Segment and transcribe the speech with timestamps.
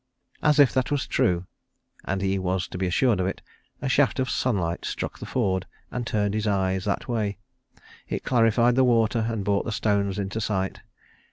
[0.41, 1.45] As if that was true,
[2.05, 3.43] and he was to be assured of it,
[3.83, 7.37] a shaft of sunlight struck the ford and turned his eyes that way.
[8.07, 10.79] It clarified the water and brought the stones into sight.